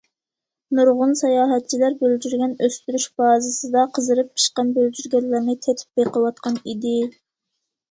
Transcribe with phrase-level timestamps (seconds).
[0.77, 6.99] نۇرغۇن ساياھەتچىلەر بۆلجۈرگەن ئۆستۈرۈش بازىسىدا قىزىرىپ پىشقان بۆلجۈرگەنلەرنى تېتىپ بېقىۋاتقان ئىدى.